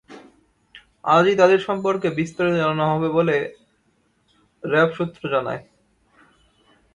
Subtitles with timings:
[1.07, 3.35] আজই তাদের সম্পর্কে বিস্তারিত জানানো হবে বলে
[4.63, 5.61] র্যাব সূত্র জানায়।